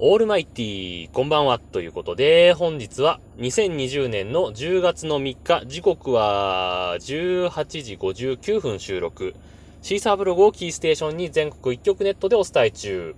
[0.00, 9.34] オールマイティー、こんばんは、ということで、本日は2020年の10月の3日、時刻は18時59分収録、
[9.82, 13.16] シーサーブログをキーステーションに全国一曲ネットでお伝え中、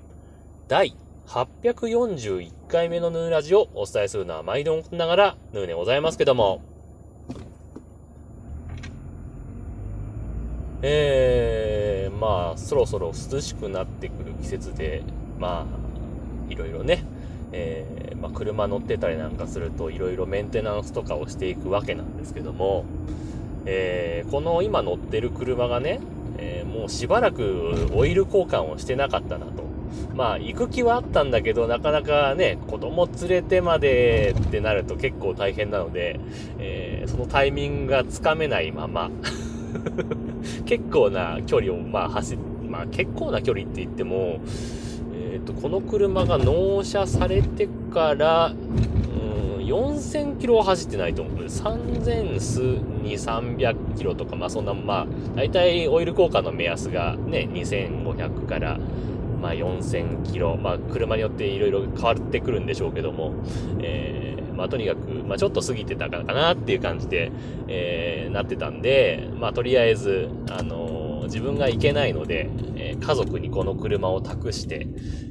[0.68, 0.96] 第
[1.26, 6.62] 841回目のヌーラジをお伝えするのは毎度ながらヌーでございますけども、
[10.80, 15.02] えー、まあ、そろそろ涼しくなってくる季節で、
[15.38, 15.89] まあ、
[16.50, 17.04] いろいろね、
[17.52, 22.84] えー、まあ、車乗ってたりなんかするといろいろメンテナンスとかをしていくわけなんですけども、
[23.66, 26.00] えー、この今乗ってる車がね、
[26.38, 29.70] えー、もうしばらくオイル交換をしてなかったなと。
[30.14, 36.20] まあ、行く気はあったんだけど、なかなかね、子供連れてまでってなると結構大変なので、
[36.58, 39.10] えそのタイミングがつかめないまま
[40.64, 42.36] 結構な距離を、まあ走、
[42.68, 44.40] まあ結構な距離って言っても、
[45.30, 51.44] え、ー、と、この車が納車されてから、うん、4000キロは走ってないと思う。
[51.44, 55.06] 3000数2、300キロとか、まあそんな、まあ、
[55.36, 58.78] 大体オイル交換の目安がね、2500から、
[59.40, 63.32] まあ4000キロ、まあ車によっていろいろ変わってくるんでしょうけども、
[63.80, 67.30] えー、まあとにかく、まあちょっと過ぎてたかなっていう感じで、
[67.68, 71.00] えー、なってたんで、まあとりあえず、あのー
[71.30, 74.86] 自分が行けないので、ー、家族にこの車を託して、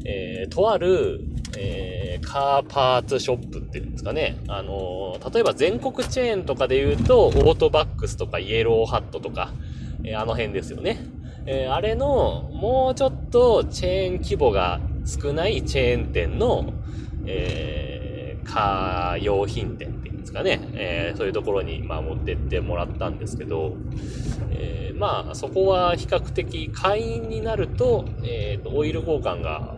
[0.06, 1.22] えー、とある、
[1.58, 4.38] えー、カーパーツショップっていうんですかね。
[4.48, 9.52] あの例えば全国チェーンとかで言うと、オートバックスとかイエローハットとか、
[10.04, 11.00] えあの辺ですよね。
[11.46, 16.74] えあれの、もうちょっとチェーン規模が少ないチェーン店の、
[17.26, 20.70] えカー用品店ってですかね。
[20.74, 23.76] えそういうところに、まあ、持ってってもらったんですけど、
[24.52, 29.78] えまあ、そこは比較的会員になると、えっ、ー、と、オイル交換が、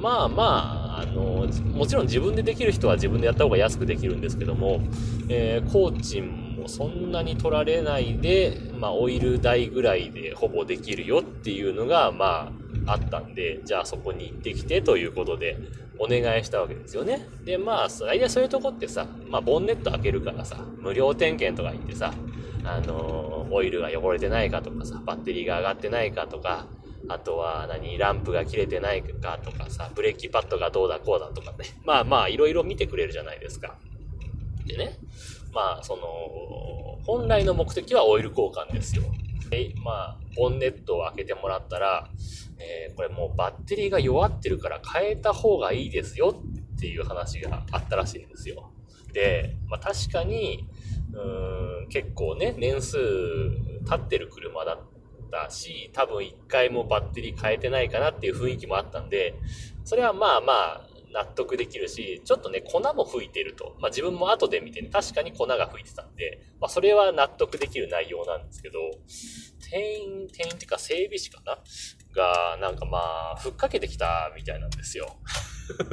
[0.00, 4.80] まあまあ、あの、もちろん自分でできる人は自分でやった方が安くできるんですけども、
[5.28, 12.52] えー、工賃もそんなに取られないで、まあ、オイル代ぐらいでほぼできるよっていうのが、ま
[12.86, 15.58] あ、あったんで、じゃあそこに行ってきてということで、
[15.98, 17.26] お願いしたわけですよね。
[17.44, 22.12] で、まあ、大体そういうとこってさ、まあ、ボンネット開けるからさ、無料点検とか言ってさ、
[22.64, 26.66] あのオイルが汚れてないかとかさ、バッテリーが上がってないかとか、
[27.08, 31.58] あとは何、ランプが切れてないかとかさ、ブレーキパッドがどうだこうだとかね。
[31.84, 33.78] まあまあ、いろいろ見てくれるじゃないですか。
[34.66, 34.98] でね、
[35.52, 36.02] まあ、その、
[37.04, 39.04] 本来の目的はオイル交換ですよ。
[39.50, 42.10] で、まあ、ボンネットを開けてもらったら、
[42.58, 46.34] えー、これもうバッテリーが弱ってるから変えた方がいいですよ
[46.76, 48.72] っていう話があったらしいんですよ。
[49.12, 50.68] で、まあ確かに、
[51.12, 52.96] うん、結構ね、年数
[53.88, 54.78] 経ってる車だっ
[55.30, 59.34] たし、多分一回もバッテリー変えてないかなっていう雰囲気もあったんで、
[59.84, 63.76] それはまあまあ納得できるし、ちょっとね、粉も吹いてると。
[63.80, 68.78] まあ自分も後で見てね、確かに粉が吹いてたんで、まあそれは納得できる内容なんですけど、
[69.70, 71.58] 店員、店員っていうか整備士かな？
[72.14, 72.98] が、なんかま
[73.34, 75.16] あ、ふっかけてきたみたいなんですよ。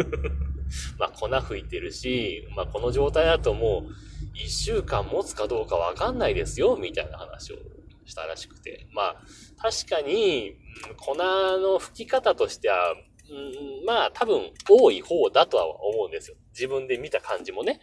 [0.97, 3.93] まあ粉吹いてるし、まあこの状態だともう、
[4.33, 7.57] 一週間持つかどうかわかんないですよ、みたいな話を
[8.05, 8.87] したらしくて。
[8.91, 9.21] まあ、
[9.57, 10.57] 確かに、
[10.97, 12.95] 粉の吹き方としては、
[13.33, 16.37] んまあ、多分多い方だとは思うんですよ。
[16.51, 17.79] 自分で見た感じもね。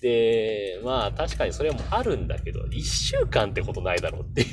[0.00, 4.44] で、まあ、確かにそれもあるんだけど、一週間ってことないだろうってい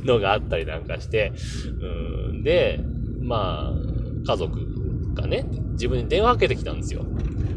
[0.00, 1.32] う のがあったりなんかして、
[1.80, 2.80] うんで、
[3.20, 7.04] まあ、家族がね、自分に電話かけてきたんですよ。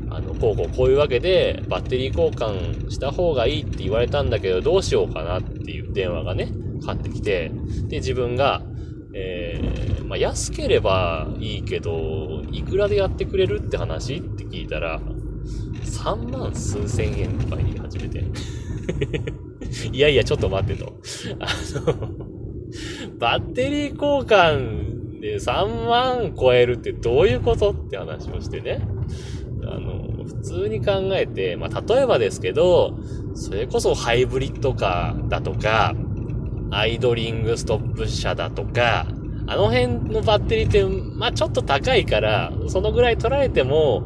[0.09, 6.51] あの、こうこうこういうわけで、バッテリー交換した方がいいって言われたんだけど、どうしようかなっていう電話がね、
[6.81, 7.51] かかってきて、
[7.87, 8.61] で、自分が、
[9.13, 14.15] えー、まあ、安ければいいけど、いくらでやってくれるって話？
[14.17, 15.01] って聞いたら、
[15.83, 18.23] 3万数千円とか言い始めて。
[19.91, 20.93] いやいや、ちょっと待ってと。
[21.39, 21.47] あ
[21.85, 22.09] の、
[23.19, 27.71] バッテリー交換で3万超えるってどういうこと？
[27.71, 28.87] って話をしてね。
[29.63, 32.97] あの、普通に考えて、まあ、例えばですけど、
[33.33, 35.93] それこそハイブリッドカーだとか、
[36.71, 39.07] アイドリングストップ車だとか、
[39.47, 40.83] あの辺のバッテリーって、
[41.15, 44.01] まあ、ちょっと高いから、そのぐらい取られても、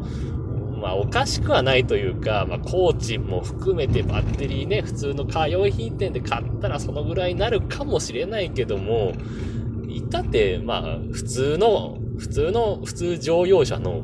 [0.82, 9.14] まあ、おかしくはないというか、まあ、工賃も含めてバッテリーね、普通のカー用品店で買ったらそのぐらいになるかもしれないけども、
[9.88, 14.04] いたって、まあ、普通の、普通の、普通乗用車の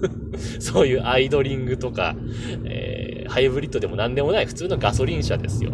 [0.60, 2.14] そういうアイドリングとか、
[2.64, 5.72] えー、ハイブリッドでも何でもない普通のガソリン車ですよ。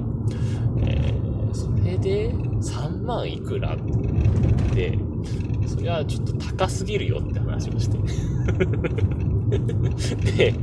[0.87, 3.77] えー、それで3万いくら？
[4.75, 4.99] で、
[5.67, 7.99] そいや、ちょっと高すぎるよって話をして。
[10.37, 10.55] で、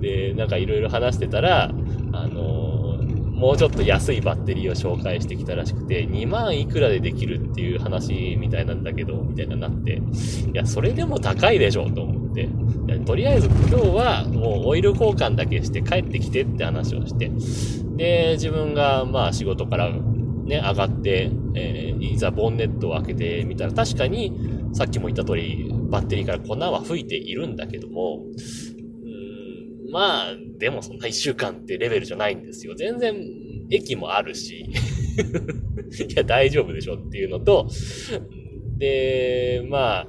[0.00, 1.72] で、なんかいろいろ話してたら、
[2.12, 2.80] あの、
[3.40, 10.00] もうちょっと安いバッテリーを紹介してきたらしくて、2万いくらでできるっていう話みたいなんだけど、みたいななって、い
[10.52, 12.48] や、それでも高いでしょ、と思って。
[13.06, 17.30] とりあえず今日はもうオイル交換だけして帰ってきてって話をして、
[17.96, 19.90] で、自分がまあ仕事から
[20.50, 24.32] ね、上がって、えー、いざボンネットを開けてみたら確かに
[24.72, 28.24] さっきも言った通りバッテリーから粉は吹いているんだけども、
[29.90, 32.74] まあ、でもそんな一週間ってレベルじゃないんですよ。
[32.76, 33.16] 全然、
[33.70, 34.66] 駅もあるし、
[36.08, 37.68] いや、大丈夫でしょっていうのと、
[38.78, 40.08] で、まあ、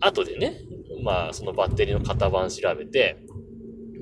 [0.00, 0.56] 後でね、
[1.02, 3.16] まあ、そのバッテリーの型番調べて、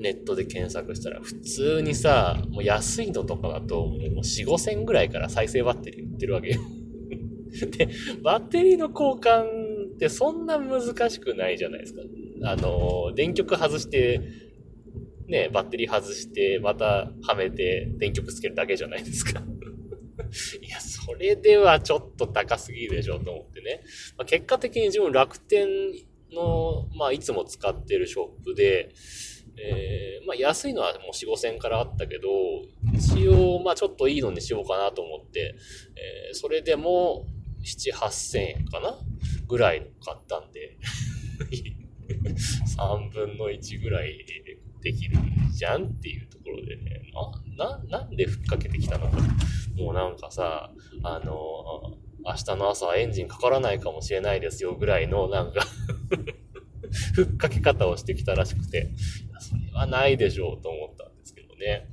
[0.01, 6.59] ネットで検索したら、普通にさ、もう安いのとかだと、もう4、5千ぐらいから再生バッテリー売ってるわけよ。
[7.77, 7.89] で、
[8.23, 12.01] バッテリーの交換ってそんな難しくないじゃないですか。
[12.43, 14.21] あの、電極外して、
[15.27, 19.41] ね、バッテリー外して、またはめて電極つけるだけじゃないですか。
[20.61, 23.83] いや、それではちょっと高すぎるでしょと思ってね。
[24.17, 25.67] まあ、結果的に自分楽天
[26.31, 28.93] の、まあ、いつも使ってるショップで、
[29.57, 32.29] えー、まあ、安いのはもう4、5千からあったけど、
[32.93, 35.55] 一応、まあ、ちょっといいのにしようかなと思って、
[35.95, 37.27] えー、それでも、
[37.63, 38.97] 7、8千円かな
[39.47, 40.77] ぐらい買ったんで
[42.77, 44.25] 3分の1ぐらい
[44.81, 45.17] できる
[45.53, 47.01] じゃんっていうところでね、
[47.57, 49.17] な、な、なんでふっかけてきたのか。
[49.77, 50.71] もうなんかさ、
[51.03, 55.65] あの、明日の朝はエンジンかからないかもしれないですよぐらいのなんか
[57.13, 58.89] ふっかけ方をしてきたらしくて、
[59.39, 61.87] それはないでしょうと思ったんですけどね。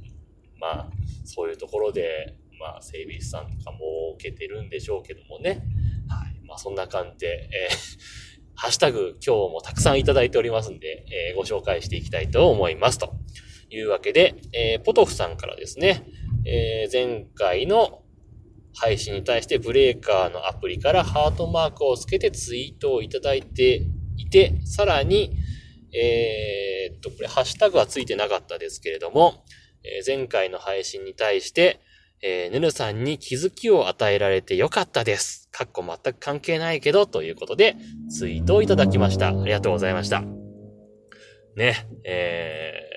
[0.59, 0.91] まあ、
[1.25, 5.62] そういうところで、まあ、整備士さんとかも受けてるんでしょうけどもね。
[6.09, 6.41] はい。
[6.45, 7.99] まあ、そんな感じで、えー
[8.61, 12.99] ハッシュタグ今日もたくさんいただいておりますんで、えー、ご紹介していきたいと思います。
[12.99, 13.15] と
[13.71, 16.05] いうわけで、えー、ポトフさんからですね、
[16.44, 18.03] えー、前回の
[18.75, 23.87] 配信に対してブレーカーのアプリからハートマークをつけてツイートをいただいて
[24.19, 25.32] いて、さらに、
[25.94, 29.44] えー、っと、これハッシュタグはついてなかったですけれども、
[29.85, 31.81] えー、前回の配信に対して、
[32.20, 35.49] えー、ヌヌさんに気づきを与えられてよかったです。
[35.53, 37.76] かっこ全く関係ないけど、ということで、
[38.11, 39.29] ツイートをいただきました。
[39.29, 40.23] ありがとうございました。
[41.56, 42.88] ね、えー、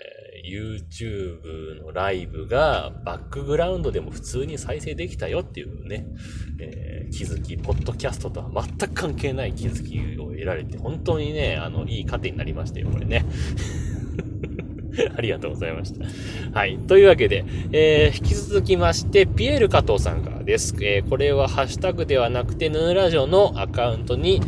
[0.43, 6.05] YouTube のライブがバックグラウンドでも普通に再生できたよっていうね、
[6.59, 13.25] えー、気づき、ポッドキャストとは全く関係ない気づきを得られて、本当にね、あの、いい糧になりましたよ、これね。
[15.15, 16.05] ありがとうございました。
[16.59, 16.77] はい。
[16.77, 20.75] というわけで、えー、引き続きまして、ピエール加藤さんからです。
[20.81, 24.41] えー、これはハッシュタグではなくて、ヌーラジオのアカウントに、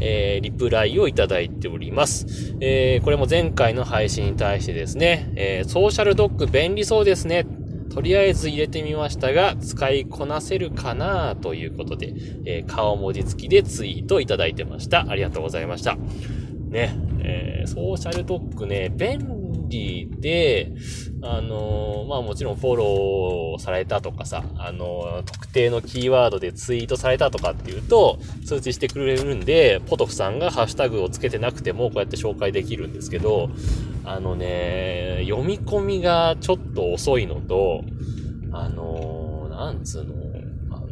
[0.00, 2.54] えー、リプライをいただいております。
[2.60, 7.46] えー、これも前回の配信に対してですね、えー、ソーシャルドッグ便利そうですね。
[7.90, 12.14] とりあえず入れてみましたが、使いこなせるかなということで、
[12.44, 15.06] えー、顔文字付きでツイートいただいてました。
[15.08, 15.96] ありがとうございました。
[16.68, 19.24] ね、えー、ソーシャルドッグね、便利
[19.68, 20.72] で、
[21.22, 33.50] あのまあもちろんフォローされたとかさ、あの特定のキーワードでツイートされたとかっていうと、通知してくれるんで、ポトフさんがハッシュタグをつけてなくてもこうやって紹介できるんですけど、
[34.04, 37.84] あのね、読み込みがちょっと遅いのと、
[38.52, 40.14] あのなんつうの、
[40.70, 40.86] あの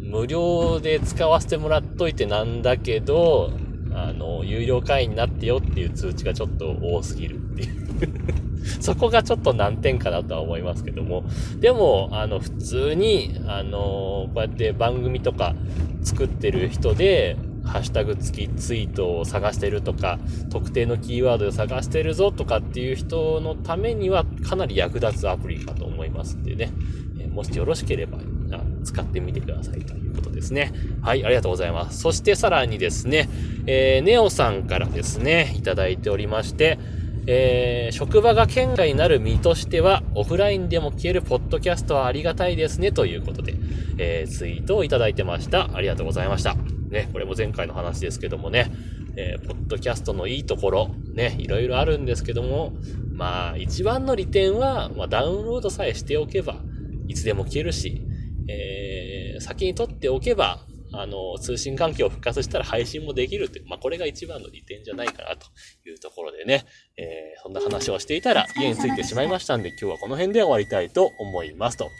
[0.00, 3.52] 無料で使わせてもらっといてなんだけど、
[3.94, 7.40] あの、有料会員になってよっていう通知がちょっと多すぎる。
[7.54, 7.84] っていう
[8.80, 11.24] そこがちょっと難点かなとは思いますけども。
[11.60, 15.54] でも、あの、普通に、あの、こうやって番組とか
[16.02, 20.18] 作ってる人で、ハッシュタグ付きツイートを探してるとか、
[20.50, 26.70] 特定のキーワードを探してるぞとかっていう人のためにはかなり役立つアプリかと思いますんでね。
[27.30, 28.18] もしよろしければ
[28.84, 30.72] 使ってみてくださいということですね。
[31.02, 32.00] はい、ありがとうございます。
[32.00, 33.28] そしてさらにですね、
[33.66, 36.78] えー、ネオさんからですね、いただいておりまして、
[37.26, 43.54] えー、職場が県外になる身としては、オフラインでも聞けるポッドキャストはありがたいですね、ということで、
[43.98, 45.70] えー、ツイートをいただいてました。
[45.74, 46.54] ありがとうございました。
[46.90, 48.70] ね、これも前回の話ですけどもね、
[49.16, 52.74] えー、ポッドキャストのいいところ、ね、いろいろあるんですけども、
[53.12, 56.56] まあ、一番の利点は、まあ、ダウンロードさえしておけば、
[57.08, 58.02] いつでも聞けるし、
[58.48, 60.60] えー、先に取っておけば、
[61.00, 65.46] あの、通信環境を復活したら配信もできるっていう、まあ、これが一番の利点じゃないかなと
[65.88, 66.64] いうところでね、
[66.96, 71.90] えー、そんな話をしていたら家に着いてしまいましたんで、今日はこの辺で終わりたいと思いますと。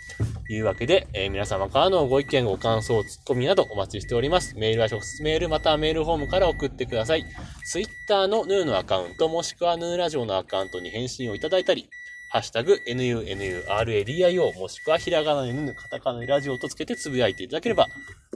[0.51, 4.55] いうわけで、えー、皆様からのご意見、ご感想、ツッコミなどお待ちしております。
[4.57, 7.25] メールは直接メール、またはメールフォームから送ってください。
[7.65, 11.89] Twitter のヌーのアカウント、もしくはヌーラジオのアカウントに返信をいただいたり、
[12.29, 17.89] ハッシュタグ、nunuradio、もしくはひらがなでぬ、カタカナでラジオとつけてつぶやいていただければ、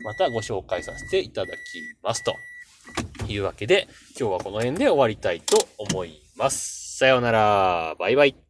[0.09, 1.59] またご紹介させていただき
[2.03, 2.25] ます。
[2.25, 2.35] と
[3.29, 3.89] いうわけで、
[4.19, 6.97] 今日はこの辺で終わりたいと思います。
[6.97, 7.95] さようなら。
[7.99, 8.48] バイバイ。